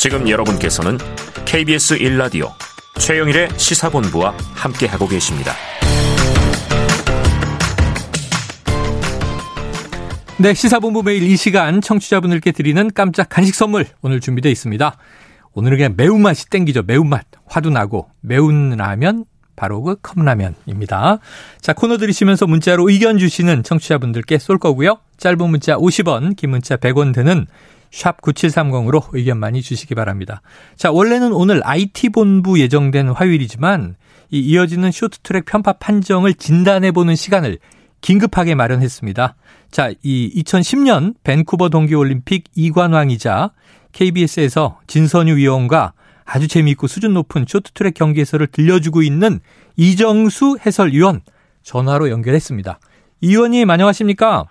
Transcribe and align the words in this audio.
지금 0.00 0.30
여러분께서는 0.30 0.96
KBS 1.44 1.98
1라디오 1.98 2.50
최영일의 2.98 3.50
시사본부와 3.58 4.34
함께하고 4.54 5.06
계십니다. 5.06 5.52
네, 10.38 10.54
시사본부 10.54 11.02
매일 11.02 11.24
이 11.24 11.36
시간 11.36 11.82
청취자분들께 11.82 12.52
드리는 12.52 12.90
깜짝 12.94 13.28
간식 13.28 13.54
선물 13.54 13.84
오늘 14.00 14.20
준비되어 14.20 14.50
있습니다. 14.50 14.96
오늘은 15.52 15.76
그냥 15.76 15.94
매운맛이 15.98 16.48
땡기죠. 16.48 16.84
매운맛. 16.86 17.26
화도 17.44 17.68
나고 17.68 18.08
매운 18.22 18.70
라면 18.70 19.26
바로 19.54 19.82
그 19.82 19.96
컵라면입니다. 20.00 21.18
자, 21.60 21.72
코너 21.74 21.98
들으시면서 21.98 22.46
문자로 22.46 22.88
의견 22.88 23.18
주시는 23.18 23.64
청취자분들께 23.64 24.38
쏠 24.38 24.56
거고요. 24.56 24.98
짧은 25.18 25.50
문자 25.50 25.76
50원, 25.76 26.36
긴 26.36 26.48
문자 26.48 26.78
100원 26.78 27.12
드는 27.12 27.46
샵 27.90 28.20
9730으로 28.20 29.02
의견 29.12 29.38
많이 29.38 29.62
주시기 29.62 29.94
바랍니다. 29.94 30.42
자, 30.76 30.90
원래는 30.90 31.32
오늘 31.32 31.60
IT본부 31.64 32.60
예정된 32.60 33.08
화요일이지만 33.08 33.96
이 34.30 34.40
이어지는 34.40 34.92
쇼트트랙 34.92 35.44
편파 35.44 35.74
판정을 35.74 36.34
진단해보는 36.34 37.16
시간을 37.16 37.58
긴급하게 38.00 38.54
마련했습니다. 38.54 39.34
자, 39.70 39.92
이 40.02 40.42
2010년 40.42 41.14
밴쿠버 41.24 41.68
동계올림픽 41.68 42.44
이관왕이자 42.54 43.50
KBS에서 43.92 44.78
진선유 44.86 45.36
위원과 45.36 45.92
아주 46.24 46.46
재미있고 46.46 46.86
수준 46.86 47.12
높은 47.14 47.44
쇼트트랙 47.46 47.94
경기 47.94 48.20
해설을 48.20 48.46
들려주고 48.46 49.02
있는 49.02 49.40
이정수 49.76 50.58
해설위원 50.64 51.22
전화로 51.62 52.08
연결했습니다. 52.10 52.78
이 53.22 53.28
의원님 53.30 53.68
안녕하십니까? 53.68 54.44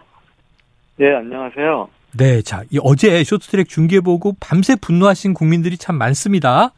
네, 0.98 1.16
안녕하세요. 1.16 1.88
네, 2.12 2.41
자, 2.41 2.63
이 2.72 2.80
어제 2.81 3.23
쇼트트랙 3.23 3.70
중계 3.70 4.00
보고 4.00 4.36
밤새 4.39 4.75
분노하신 4.75 5.34
국민들이 5.34 5.78
참 5.78 5.97
많습니다. 5.97 6.72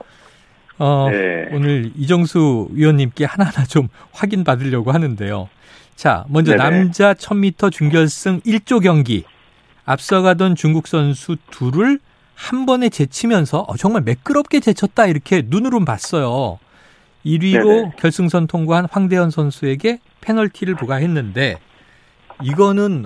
어, 0.77 1.09
네. 1.11 1.47
오늘 1.51 1.91
이정수 1.95 2.69
위원님께 2.71 3.25
하나하나 3.25 3.65
좀 3.65 3.87
확인 4.11 4.43
받으려고 4.43 4.91
하는데요. 4.91 5.47
자, 5.95 6.25
먼저 6.27 6.55
네네. 6.55 6.63
남자 6.63 7.13
1000m 7.13 7.71
준결승 7.71 8.41
1조 8.41 8.81
경기 8.81 9.23
앞서가던 9.85 10.55
중국 10.55 10.87
선수 10.87 11.37
둘을 11.51 11.99
한 12.33 12.65
번에 12.65 12.89
제치면서 12.89 13.59
어, 13.59 13.77
정말 13.77 14.01
매끄럽게 14.01 14.59
제쳤다 14.59 15.05
이렇게 15.05 15.43
눈으로 15.45 15.85
봤어요. 15.85 16.57
1위로 17.25 17.65
네네. 17.67 17.91
결승선 17.97 18.47
통과한 18.47 18.87
황대현 18.89 19.29
선수에게 19.29 19.99
페널티를 20.21 20.75
부과했는데 20.75 21.57
이거는 22.41 23.05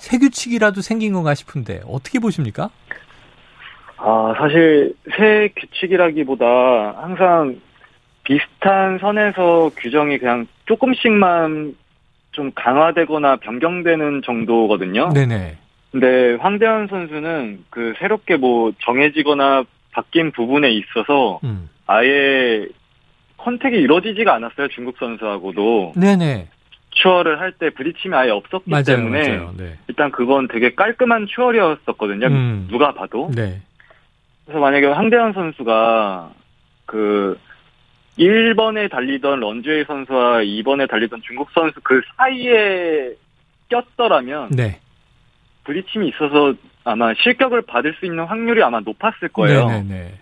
새 0.00 0.16
규칙이라도 0.16 0.80
생긴 0.80 1.12
건가 1.12 1.34
싶은데 1.34 1.82
어떻게 1.86 2.18
보십니까? 2.18 2.70
아 3.98 4.34
사실 4.38 4.94
새 5.16 5.50
규칙이라기보다 5.54 6.46
항상 6.96 7.60
비슷한 8.24 8.98
선에서 8.98 9.70
규정이 9.76 10.18
그냥 10.18 10.46
조금씩만 10.64 11.76
좀 12.32 12.50
강화되거나 12.54 13.36
변경되는 13.36 14.22
정도거든요. 14.24 15.10
네네. 15.12 15.58
근데 15.92 16.34
황대현 16.36 16.86
선수는 16.86 17.64
그 17.68 17.92
새롭게 17.98 18.36
뭐 18.36 18.72
정해지거나 18.78 19.64
바뀐 19.92 20.30
부분에 20.30 20.70
있어서 20.70 21.40
음. 21.44 21.68
아예 21.86 22.66
컨택이 23.36 23.76
이루어지지가 23.76 24.34
않았어요. 24.34 24.68
중국 24.68 24.96
선수하고도. 24.98 25.92
네네. 25.96 26.48
추월을 27.00 27.40
할 27.40 27.52
때 27.52 27.70
부딪힘이 27.70 28.14
아예 28.14 28.30
없었기 28.30 28.70
맞아요, 28.70 28.84
때문에 28.84 29.28
맞아요. 29.28 29.54
네. 29.56 29.78
일단 29.88 30.10
그건 30.10 30.48
되게 30.48 30.74
깔끔한 30.74 31.26
추월이었었거든요. 31.26 32.26
음. 32.26 32.68
누가 32.70 32.92
봐도. 32.92 33.30
네. 33.34 33.60
그래서 34.44 34.60
만약에 34.60 34.86
황대현 34.86 35.32
선수가 35.32 36.30
그 36.86 37.38
1번에 38.18 38.90
달리던 38.90 39.40
런즈웨이 39.40 39.84
선수와 39.84 40.40
2번에 40.42 40.88
달리던 40.88 41.22
중국 41.22 41.50
선수 41.52 41.80
그 41.82 42.00
사이에 42.16 43.14
꼈더라면 43.68 44.50
네. 44.50 44.80
부딪힘이 45.64 46.08
있어서 46.08 46.54
아마 46.84 47.12
실격을 47.14 47.62
받을 47.62 47.94
수 47.98 48.06
있는 48.06 48.24
확률이 48.24 48.62
아마 48.62 48.80
높았을 48.80 49.28
거예요. 49.28 49.68
네네네. 49.68 50.14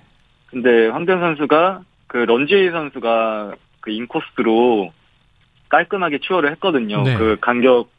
근데 0.46 0.88
황대헌 0.88 1.20
선수가 1.20 1.80
그 2.06 2.16
런쯔웨이 2.18 2.70
선수가 2.70 3.54
그 3.80 3.90
인코스로 3.90 4.92
깔끔하게 5.68 6.18
추월을 6.20 6.50
했거든요. 6.52 7.02
네. 7.02 7.16
그 7.16 7.36
간격 7.40 7.90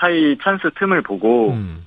사이 0.00 0.36
찬스 0.42 0.70
틈을 0.78 1.02
보고. 1.02 1.50
음. 1.52 1.86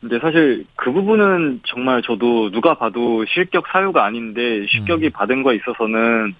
근데 0.00 0.18
사실 0.20 0.66
그 0.76 0.92
부분은 0.92 1.60
정말 1.66 2.02
저도 2.02 2.50
누가 2.50 2.76
봐도 2.76 3.24
실격 3.26 3.64
사유가 3.72 4.04
아닌데 4.04 4.66
실격이 4.68 5.06
음. 5.06 5.10
받은 5.12 5.42
거에 5.42 5.56
있어서는 5.56 6.34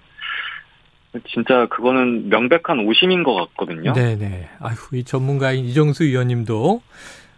진짜 1.29 1.65
그거는 1.67 2.29
명백한 2.29 2.79
오심인 2.85 3.23
것 3.23 3.33
같거든요. 3.35 3.93
네네. 3.93 4.49
아휴, 4.59 4.75
이 4.97 5.03
전문가인 5.03 5.65
이정수 5.65 6.03
위원님도 6.03 6.81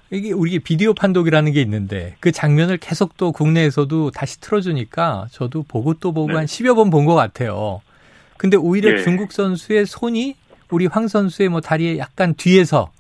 이게 0.10 0.32
우리 0.34 0.58
비디오 0.60 0.94
판독이라는 0.94 1.52
게 1.52 1.62
있는데 1.62 2.16
그 2.20 2.32
장면을 2.32 2.78
계속 2.78 3.18
또 3.18 3.32
국내에서도 3.32 4.12
다시 4.12 4.42
틀어주니까 4.42 5.28
저도 5.32 5.64
보고 5.64 5.94
또 5.94 6.12
보고 6.12 6.30
네. 6.30 6.36
한 6.38 6.46
10여 6.46 6.76
번 6.76 6.90
본 6.90 7.06
것 7.06 7.14
같아요. 7.14 7.82
근데 8.38 8.58
오히려 8.58 8.92
네. 8.92 9.04
중국 9.04 9.32
선수의 9.32 9.86
손이 9.86 10.36
우리 10.72 10.86
황 10.88 11.08
선수의 11.08 11.50
뭐 11.50 11.62
다리에 11.62 11.98
약간 11.98 12.34
뒤에서 12.34 12.92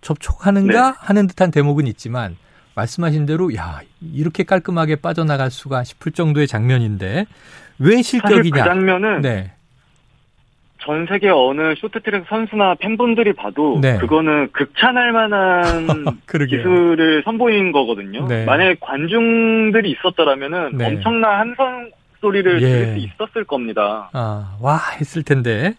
접촉하는가 0.00 0.90
네. 0.90 0.96
하는 0.98 1.26
듯한 1.26 1.50
대목은 1.50 1.86
있지만 1.88 2.36
말씀하신 2.74 3.26
대로 3.26 3.54
야 3.54 3.80
이렇게 4.00 4.44
깔끔하게 4.44 4.96
빠져나갈 4.96 5.50
수가 5.50 5.84
싶을 5.84 6.12
정도의 6.12 6.46
장면인데 6.46 7.26
왜 7.78 8.02
실격이냐? 8.02 8.62
그 8.62 8.68
장면은 8.68 9.20
네. 9.20 9.52
전 10.82 11.06
세계 11.06 11.28
어느 11.28 11.74
쇼트트랙 11.76 12.24
선수나 12.28 12.74
팬분들이 12.76 13.34
봐도 13.34 13.78
네. 13.82 13.98
그거는 13.98 14.50
극찬할 14.52 15.12
만한 15.12 15.86
기술을 16.26 17.22
선보인 17.24 17.72
거거든요. 17.72 18.26
네. 18.26 18.46
만약에 18.46 18.76
관중들이 18.80 19.90
있었더라면은 19.90 20.78
네. 20.78 20.86
엄청난 20.86 21.40
한성 21.40 21.90
소리를 22.22 22.62
예. 22.62 22.66
들을 22.66 22.92
수 22.92 22.98
있었을 22.98 23.44
겁니다. 23.44 24.08
아, 24.12 24.56
와 24.60 24.78
했을 24.98 25.22
텐데. 25.22 25.74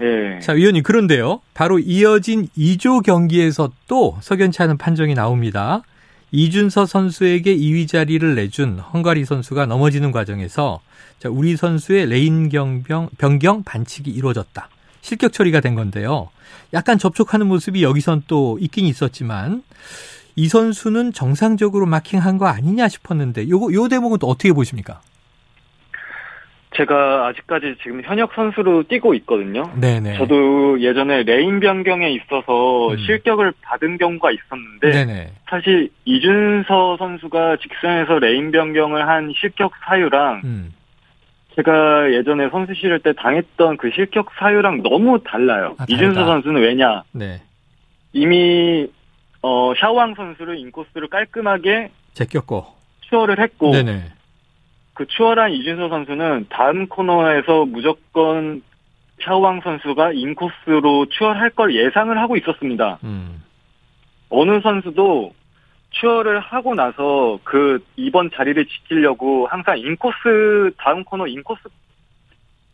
예. 0.00 0.40
자, 0.40 0.52
위원님 0.52 0.82
그런데요. 0.82 1.40
바로 1.54 1.78
이어진 1.78 2.48
2조 2.56 3.02
경기에서 3.02 3.70
또 3.86 4.16
석연치 4.20 4.62
않은 4.62 4.78
판정이 4.78 5.14
나옵니다. 5.14 5.82
이준서 6.30 6.86
선수에게 6.86 7.56
2위 7.56 7.88
자리를 7.88 8.34
내준 8.34 8.78
헝가리 8.78 9.24
선수가 9.24 9.66
넘어지는 9.66 10.12
과정에서 10.12 10.80
자, 11.18 11.28
우리 11.28 11.56
선수의 11.56 12.06
레인 12.06 12.48
경병, 12.48 13.10
변경 13.18 13.62
반칙이 13.64 14.10
이루어졌다. 14.10 14.68
실격 15.00 15.32
처리가 15.32 15.60
된 15.60 15.74
건데요. 15.74 16.28
약간 16.74 16.98
접촉하는 16.98 17.46
모습이 17.46 17.82
여기선 17.82 18.24
또 18.26 18.58
있긴 18.60 18.84
있었지만 18.84 19.62
이 20.36 20.48
선수는 20.48 21.12
정상적으로 21.12 21.86
마킹한 21.86 22.38
거 22.38 22.46
아니냐 22.46 22.88
싶었는데 22.88 23.48
요거 23.48 23.72
요 23.72 23.88
대목은 23.88 24.18
또 24.18 24.28
어떻게 24.28 24.52
보십니까? 24.52 25.00
제가 26.78 27.26
아직까지 27.26 27.74
지금 27.82 28.02
현역 28.02 28.32
선수로 28.34 28.84
뛰고 28.84 29.14
있거든요. 29.14 29.70
네네. 29.80 30.16
저도 30.16 30.80
예전에 30.80 31.24
레인 31.24 31.58
변경에 31.58 32.08
있어서 32.10 32.92
음. 32.92 32.98
실격을 32.98 33.52
받은 33.62 33.98
경우가 33.98 34.30
있었는데 34.30 34.90
네네. 34.92 35.32
사실 35.50 35.90
이준서 36.04 36.96
선수가 36.98 37.56
직선에서 37.56 38.20
레인 38.20 38.52
변경을 38.52 39.08
한 39.08 39.32
실격 39.36 39.72
사유랑 39.84 40.42
음. 40.44 40.72
제가 41.56 42.12
예전에 42.12 42.48
선수 42.50 42.72
시절 42.74 43.00
때 43.00 43.12
당했던 43.12 43.78
그 43.78 43.90
실격 43.90 44.28
사유랑 44.38 44.84
너무 44.84 45.20
달라요. 45.24 45.74
아, 45.78 45.86
이준서 45.88 46.24
선수는 46.24 46.60
왜냐? 46.60 47.02
네. 47.10 47.40
이미 48.12 48.86
어 49.42 49.72
샤오왕 49.76 50.14
선수를 50.14 50.58
인코스를 50.58 51.08
깔끔하게 51.08 51.90
제꼈고 52.14 52.66
추월을 53.00 53.40
했고 53.40 53.72
네네. 53.72 54.17
그 54.98 55.06
추월한 55.06 55.52
이준서 55.52 55.90
선수는 55.90 56.46
다음 56.48 56.88
코너에서 56.88 57.66
무조건 57.66 58.62
샤오왕 59.22 59.60
선수가 59.60 60.10
인코스로 60.12 61.06
추월할 61.06 61.50
걸 61.50 61.72
예상을 61.72 62.18
하고 62.18 62.36
있었습니다. 62.36 62.98
음. 63.04 63.40
어느 64.28 64.60
선수도 64.60 65.32
추월을 65.90 66.40
하고 66.40 66.74
나서 66.74 67.38
그 67.44 67.78
이번 67.94 68.32
자리를 68.34 68.66
지키려고 68.66 69.46
항상 69.46 69.78
인코스 69.78 70.72
다음 70.78 71.04
코너 71.04 71.28
인코스 71.28 71.68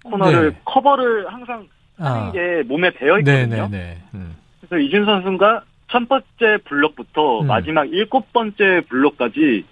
코너를 0.05 0.53
네. 0.53 0.61
커버를 0.65 1.31
항상 1.31 1.69
하는 1.99 2.23
아. 2.23 2.33
게 2.33 2.63
몸에 2.65 2.91
배어 2.91 3.19
있거든요. 3.19 3.69
네, 3.69 3.69
네, 3.69 3.69
네. 3.69 3.99
음. 4.15 4.35
그래서 4.63 4.79
이준 4.79 5.05
선수가 5.05 5.63
첫 5.89 6.09
번째 6.09 6.57
블록부터 6.65 7.43
음. 7.43 7.49
마지막 7.49 7.85
일곱 7.93 8.33
번째 8.33 8.81
블록까지 8.89 9.67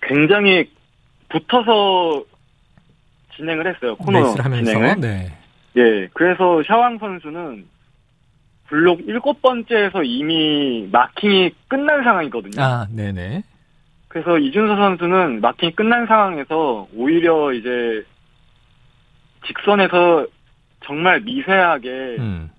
굉장히 0.00 0.70
붙어서 1.28 2.24
진행을 3.36 3.66
했어요. 3.74 3.96
코너 3.96 4.34
진행을. 4.34 5.00
네. 5.00 5.32
예, 5.76 6.08
그래서 6.14 6.62
샤왕 6.66 6.98
선수는 6.98 7.66
블록 8.68 9.00
일곱 9.06 9.42
번째에서 9.42 10.02
이미 10.02 10.88
마킹이 10.90 11.50
끝난 11.68 12.02
상황이거든요. 12.02 12.62
아, 12.62 12.86
네네. 12.90 13.42
그래서 14.08 14.38
이준서 14.38 14.76
선수는 14.76 15.40
마킹이 15.40 15.76
끝난 15.76 16.06
상황에서 16.06 16.88
오히려 16.94 17.52
이제 17.52 18.04
직선에서 19.46 20.26
정말 20.84 21.20
미세하게 21.20 21.88
음. 22.18 22.50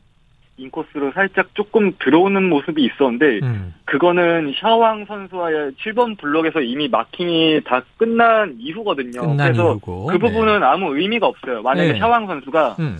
인코스로 0.57 1.11
살짝 1.13 1.53
조금 1.53 1.93
들어오는 1.99 2.49
모습이 2.49 2.83
있었는데 2.83 3.39
음. 3.43 3.73
그거는 3.85 4.53
샤왕 4.59 5.05
선수와의 5.05 5.73
7번 5.73 6.17
블록에서 6.17 6.61
이미 6.61 6.87
마킹이 6.87 7.61
다 7.63 7.81
끝난 7.97 8.55
이후거든요. 8.59 9.21
끝난 9.21 9.37
그래서 9.37 9.71
이후고. 9.71 10.07
그 10.07 10.17
부분은 10.17 10.63
아무 10.63 10.97
의미가 10.97 11.27
없어요. 11.27 11.61
만약에 11.61 11.93
네. 11.93 11.99
샤왕 11.99 12.27
선수가 12.27 12.75
네. 12.79 12.83
음. 12.83 12.97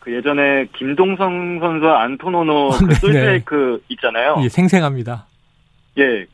그 0.00 0.14
예전에 0.14 0.66
김동성 0.76 1.58
선수와 1.60 2.02
안토노노 2.02 2.68
어, 2.68 2.70
그 2.78 2.86
네, 2.86 2.94
솔브레이크 2.94 3.82
있잖아요. 3.88 4.36
예, 4.42 4.48
생생합니다. 4.48 5.26
예. 5.98 6.26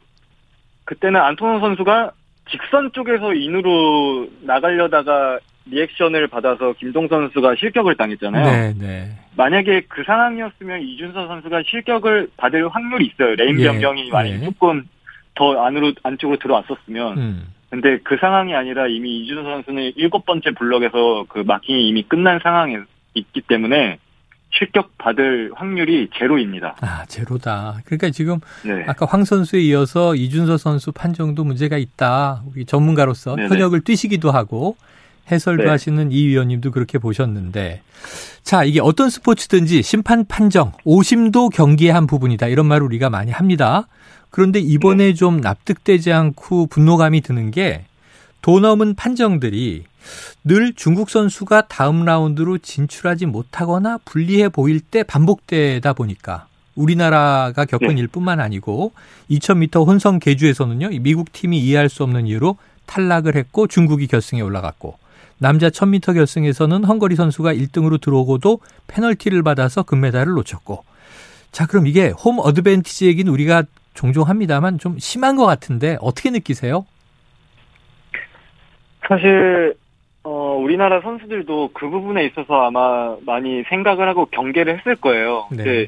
그때는 0.85 1.21
안토노 1.21 1.61
선수가 1.61 2.13
직선 2.49 2.93
쪽에서 2.93 3.35
in으로 3.35 4.29
나가려다가 4.43 5.39
reaction을 5.67 6.29
받아서 6.29 6.75
김동 6.79 7.09
선수가 7.09 7.57
실격을 7.57 7.97
당했잖아요. 7.97 8.45
네, 8.45 8.75
네. 8.79 9.11
만약에 9.37 9.83
그 9.89 10.03
상황이었으면 10.05 10.83
이준서 10.83 11.27
선수가 11.27 11.63
실격을 11.67 12.31
받을 12.37 12.69
확률이 12.69 13.07
있어요. 13.07 13.35
레인 13.35 13.61
예, 13.61 13.65
변경이 13.65 14.11
만약 14.11 14.31
예. 14.31 14.45
조금 14.45 14.85
더 15.35 15.65
안으로 15.65 15.93
안쪽으로 16.03 16.39
들어왔었으면. 16.39 17.19
음. 17.19 17.47
근데 17.69 17.99
그 18.05 18.17
상황이 18.21 18.55
아니라 18.55 18.87
이미 18.87 19.23
이준서 19.23 19.43
선수는 19.43 19.93
일곱 19.97 20.25
번째 20.25 20.53
블럭에서 20.53 21.27
그 21.29 21.41
마킹이 21.41 21.89
이미 21.89 22.05
끝난 22.05 22.39
상황에 22.43 22.79
있기 23.15 23.43
때문에 23.43 23.99
실격 24.51 24.97
받을 24.97 25.51
확률이 25.55 26.09
제로입니다. 26.17 26.77
아, 26.81 27.05
제로다. 27.07 27.81
그러니까 27.85 28.11
지금 28.11 28.39
네. 28.65 28.85
아까 28.87 29.05
황 29.05 29.25
선수에 29.25 29.61
이어서 29.63 30.15
이준서 30.15 30.57
선수 30.57 30.93
판정도 30.93 31.45
문제가 31.45 31.77
있다. 31.77 32.43
우리 32.51 32.65
전문가로서 32.65 33.35
네네. 33.35 33.49
현역을 33.49 33.83
뛰시기도 33.83 34.31
하고 34.31 34.77
해설도 35.31 35.65
네. 35.65 35.71
하시는 35.71 36.13
이 36.13 36.27
위원님도 36.27 36.71
그렇게 36.71 36.99
보셨는데 36.99 37.83
자, 38.43 38.65
이게 38.65 38.81
어떤 38.81 39.11
스포츠든지 39.11 39.83
심판 39.83 40.25
판정, 40.25 40.73
오심도 40.85 41.49
경기의 41.49 41.93
한 41.93 42.07
부분이다. 42.07 42.47
이런 42.47 42.67
말을 42.67 42.85
우리가 42.87 43.11
많이 43.11 43.33
합니다. 43.33 43.89
그런데 44.31 44.61
이번에 44.61 45.15
좀 45.15 45.41
납득되지 45.41 46.13
않고 46.13 46.67
분노감이 46.67 47.21
드는 47.23 47.51
게 47.51 47.87
도 48.47 48.61
넘은 48.61 48.95
판정들이 48.95 49.83
늘 50.45 50.73
중국 50.73 51.11
선수가 51.11 51.67
다음 51.67 52.05
라운드로 52.05 52.59
진출하지 52.59 53.27
못하거나 53.27 53.99
불리해 54.05 54.51
보일 54.51 54.79
때 54.79 55.03
반복되다 55.03 55.93
보니까 55.95 56.47
우리나라가 56.77 57.65
겪은 57.65 57.97
네. 57.97 58.03
일뿐만 58.03 58.39
아니고 58.39 58.93
2000m 59.33 59.85
혼성 59.85 60.21
계주에서는요. 60.21 60.93
이 60.93 61.01
미국 61.01 61.33
팀이 61.33 61.59
이해할 61.59 61.89
수 61.89 62.05
없는 62.05 62.29
이유로 62.29 62.57
탈락을 62.87 63.35
했고 63.35 63.67
중국이 63.67 64.07
결승에 64.07 64.41
올라갔고 64.43 64.97
남자 65.39 65.69
1000m 65.69 66.15
결승에서는 66.15 66.85
헝거리 66.85 67.15
선수가 67.15 67.53
1등으로 67.55 68.01
들어오고도 68.01 68.61
페널티를 68.89 69.43
받아서 69.43 69.83
금메달을 69.83 70.33
놓쳤고 70.33 70.85
자 71.53 71.67
그럼 71.67 71.87
이게 71.87 72.11
홈 72.11 72.39
어드밴티지 72.39 73.07
얘기는 73.07 73.31
우리가 73.31 73.65
종종 73.95 74.29
합니다만 74.29 74.79
좀 74.79 74.99
심한 74.99 75.37
것 75.37 75.47
같은데 75.47 75.97
어떻게 76.01 76.31
느끼세요? 76.31 76.87
사실 79.09 79.75
어, 80.23 80.57
우리나라 80.61 81.01
선수들도 81.01 81.71
그 81.73 81.89
부분에 81.89 82.27
있어서 82.27 82.67
아마 82.67 83.17
많이 83.25 83.63
생각을 83.69 84.09
하고 84.09 84.27
경계를 84.27 84.79
했을 84.79 84.97
거예요. 84.97 85.47
네. 85.53 85.87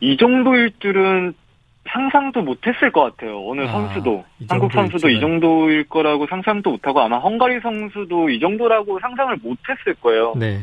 이 0.00 0.16
정도일 0.16 0.72
줄은 0.78 1.34
상상도 1.90 2.42
못했을 2.42 2.92
것 2.92 3.02
같아요. 3.02 3.48
어느 3.48 3.62
아, 3.62 3.68
선수도 3.68 4.24
이 4.38 4.46
한국 4.48 4.72
선수도 4.72 5.08
이. 5.08 5.20
정도일 5.20 5.88
거라고 5.88 6.26
상상도 6.26 6.70
못하고 6.70 7.00
아마 7.00 7.18
헝가리 7.18 7.60
선수도 7.60 8.30
이 8.30 8.40
정도라고 8.40 8.98
상상을 9.00 9.36
못했을 9.42 9.94
거예요. 10.00 10.34
네. 10.36 10.60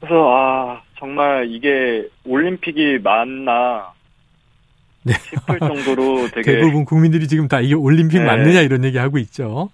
그래서 0.00 0.30
아 0.30 0.82
정말 0.98 1.46
이게 1.50 2.06
올림픽이 2.24 2.98
맞나 3.02 3.92
네. 5.02 5.12
싶을 5.14 5.58
정도로 5.58 6.28
되게 6.34 6.56
대부분 6.56 6.84
국민들이 6.84 7.28
지금 7.28 7.48
다 7.48 7.60
이게 7.60 7.74
올림픽 7.74 8.18
네. 8.18 8.24
맞느냐 8.24 8.60
이런 8.60 8.84
얘기 8.84 8.98
하고 8.98 9.18
있죠. 9.18 9.70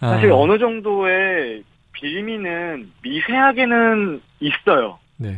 아, 0.00 0.14
사실 0.14 0.30
어느 0.32 0.58
정도의 0.58 1.62
빌미는 1.92 2.92
미세하게는 3.02 4.20
있어요. 4.40 4.98
네. 5.16 5.36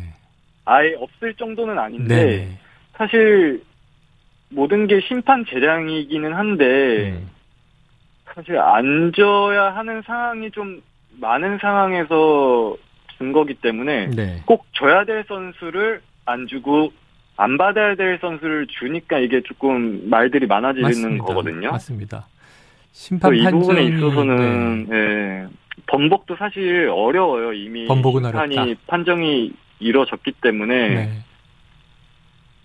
아예 0.65 0.95
없을 0.99 1.35
정도는 1.35 1.79
아닌데 1.79 2.25
네. 2.25 2.59
사실 3.01 3.63
모든 4.51 4.87
게 4.87 5.01
심판 5.01 5.47
재량이기는 5.47 6.35
한데 6.35 7.13
음. 7.13 7.31
사실 8.27 8.59
앉아야 8.59 9.75
하는 9.75 10.03
상황이 10.03 10.51
좀 10.51 10.83
많은 11.19 11.57
상황에서 11.63 12.77
준 13.17 13.33
거기 13.33 13.55
때문에 13.55 14.09
네. 14.09 14.43
꼭 14.45 14.67
줘야 14.73 15.05
될 15.07 15.25
선수를 15.27 16.03
안 16.27 16.47
주고 16.47 16.93
안 17.39 17.57
받아야 17.57 17.95
될 17.95 18.19
선수를 18.21 18.67
주니까 18.67 19.19
이게 19.19 19.41
조금 19.45 20.11
말들이 20.11 20.47
많아지는 20.47 20.83
맞습니다. 20.83 21.25
거거든요. 21.25 21.71
맞습니다. 21.71 22.27
심판 22.93 23.35
이 23.35 23.43
부분에 23.51 23.83
있어서는 23.85 24.87
네. 24.91 24.95
예, 24.95 25.47
번복도 25.87 26.37
사실 26.37 26.91
어려워요. 26.93 27.55
이미 27.55 27.87
번복은 27.87 28.27
어렵다. 28.27 28.63
판정이 28.87 29.53
이루어졌기 29.79 30.33
때문에 30.43 30.89
네. 30.89 31.30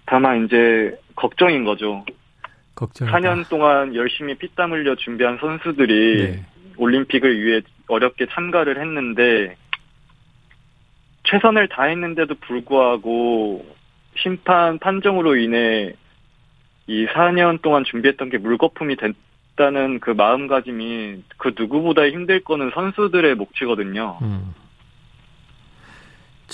다만 0.06 0.46
이제 0.46 0.98
걱정인 1.16 1.64
거죠. 1.64 2.06
걱정. 2.76 3.08
4년 3.08 3.48
동안 3.50 3.96
열심히 3.96 4.36
피땀 4.36 4.72
흘려 4.72 4.96
준비한 4.96 5.38
선수들이 5.40 6.24
네. 6.24 6.46
올림픽을 6.78 7.42
위해 7.42 7.62
어렵게 7.88 8.28
참가를 8.32 8.80
했는데 8.80 9.56
최선을 11.24 11.70
다했는데도 11.70 12.36
불구하고 12.36 13.66
심판 14.18 14.78
판정으로 14.80 15.38
인해 15.38 15.94
이 16.88 17.06
4년 17.08 17.62
동안 17.62 17.84
준비했던 17.84 18.30
게 18.30 18.38
물거품이 18.38 18.98
됐다는 18.98 20.00
그 20.00 20.12
마음가짐이 20.12 21.24
그 21.38 21.54
누구보다 21.58 22.08
힘들 22.08 22.44
거는 22.44 22.72
선수들의 22.74 23.36
몫이거든요. 23.36 24.20
음. 24.22 24.54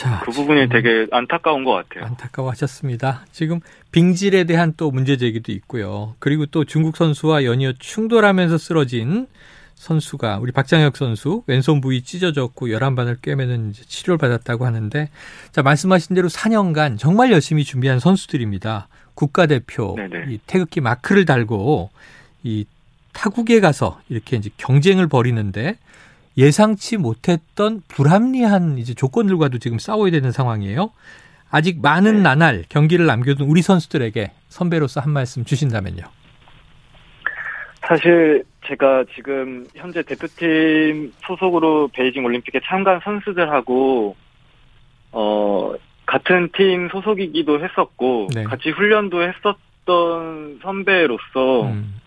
자, 0.01 0.24
그 0.25 0.31
부분이 0.31 0.68
되게 0.69 1.06
안타까운 1.12 1.63
것 1.63 1.74
같아요. 1.74 2.06
안타까워하셨습니다. 2.06 3.24
지금 3.31 3.59
빙질에 3.92 4.45
대한 4.45 4.74
또 4.75 4.89
문제 4.89 5.15
제기도 5.15 5.51
있고요. 5.51 6.15
그리고 6.17 6.48
또 6.48 6.65
중국 6.65 6.98
선수와 6.98 7.46
연이어 7.46 7.74
충돌하면서 7.77 8.58
쓰러진 8.58 9.27
선수가 9.75 10.39
우리 10.39 10.51
박장혁 10.51 10.98
선수 10.98 11.43
왼손 11.46 11.81
부위 11.81 12.01
찢어졌고 12.01 12.70
11반을 12.70 13.22
꿰매는 13.22 13.70
이제 13.70 13.84
치료를 13.84 14.17
받았다고 14.17 14.65
하는데 14.65 15.10
자 15.51 15.62
말씀하신 15.62 16.15
대로 16.15 16.29
4년간 16.29 16.98
정말 16.98 17.31
열심히 17.31 17.63
준비한 17.63 18.00
선수들입니다. 18.00 18.88
국가대표 19.13 19.93
네네. 19.98 20.34
이 20.34 20.39
태극기 20.48 20.81
마크를 20.81 21.25
달고 21.25 21.91
이 22.41 22.65
타국에 23.13 23.60
가서 23.60 24.01
이렇게 24.10 24.36
이제 24.36 24.50
경쟁을 24.58 25.08
벌이는데 25.08 25.77
예상치 26.38 26.98
못했던 26.98 27.82
불합리한 27.88 28.78
이제 28.78 28.94
조건들과도 28.94 29.58
지금 29.60 29.80
싸워야 29.80 30.12
되는 30.12 30.32
상황이에요. 30.32 30.92
아직 31.50 31.82
많은 31.82 32.18
네. 32.18 32.22
나날 32.22 32.64
경기를 32.70 33.06
남겨둔 33.06 33.48
우리 33.48 33.62
선수들에게 33.62 34.32
선배로서 34.48 35.02
한 35.02 35.12
말씀 35.12 35.44
주신다면요. 35.44 36.04
사실 37.82 38.46
제가 38.68 39.04
지금 39.16 39.66
현재 39.76 40.02
대표팀 40.04 41.12
소속으로 41.26 41.90
베이징 41.90 42.24
올림픽에 42.24 42.62
참가한 42.64 43.02
선수들하고 43.04 44.16
어 45.12 45.74
같은 46.06 46.50
팀 46.56 46.88
소속이기도 46.90 47.64
했었고 47.64 48.30
네. 48.34 48.44
같이 48.44 48.70
훈련도 48.70 49.24
했었던 49.24 50.60
선배로서 50.62 51.64
음, 51.64 52.00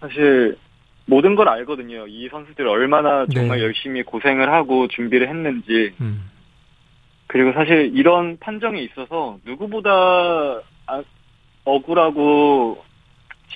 사실 0.00 0.56
모든 1.06 1.34
걸 1.34 1.48
알거든요. 1.48 2.06
이 2.06 2.28
선수들이 2.28 2.68
얼마나 2.68 3.26
정말 3.26 3.58
네. 3.58 3.64
열심히 3.64 4.02
고생을 4.02 4.52
하고 4.52 4.88
준비를 4.88 5.28
했는지 5.28 5.92
음, 6.00 6.30
그리고 7.26 7.52
사실 7.52 7.90
이런 7.94 8.38
판정에 8.38 8.80
있어서 8.82 9.38
누구보다 9.44 9.90
아- 10.86 11.02
억울하고 11.64 12.82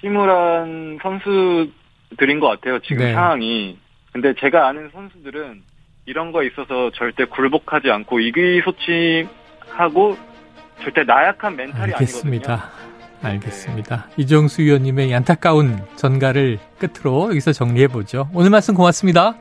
침울한 0.01 0.99
선수들인 1.03 2.41
것 2.41 2.49
같아요. 2.49 2.79
지금 2.81 3.05
네. 3.07 3.13
상황이. 3.15 3.79
근데 4.13 4.35
제가 4.35 4.67
아는 4.69 4.91
선수들은 4.93 5.63
이런 6.07 6.33
거에 6.33 6.47
있어서 6.47 6.91
절대 6.93 7.25
굴복하지 7.25 7.91
않고 7.91 8.21
이기소침하고 8.21 10.17
절대 10.83 11.05
나약한 11.05 11.57
멘탈이 11.57 11.93
아니거든요. 11.95 12.31
알겠습니다. 13.23 13.67
알겠습니다. 13.67 14.07
이정수 14.17 14.63
위원님의 14.63 15.09
이 15.09 15.15
안타까운 15.15 15.81
전가를 15.97 16.59
끝으로 16.79 17.31
여기서 17.31 17.53
정리해 17.53 17.89
보죠. 17.89 18.29
오늘 18.35 18.51
말씀 18.51 18.75
고맙습니다. 18.75 19.37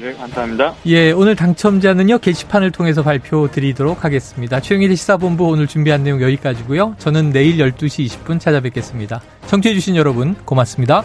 네, 0.00 0.14
감사합니다. 0.14 0.74
예, 0.86 1.10
오늘 1.10 1.34
당첨자는요, 1.34 2.18
게시판을 2.18 2.70
통해서 2.70 3.02
발표 3.02 3.50
드리도록 3.50 4.04
하겠습니다. 4.04 4.60
최영일의 4.60 4.96
시사본부 4.96 5.44
오늘 5.44 5.66
준비한 5.66 6.04
내용 6.04 6.22
여기까지고요 6.22 6.94
저는 6.98 7.30
내일 7.30 7.58
12시 7.58 8.06
20분 8.06 8.40
찾아뵙겠습니다. 8.40 9.20
청취해주신 9.46 9.96
여러분 9.96 10.34
고맙습니다. 10.44 11.04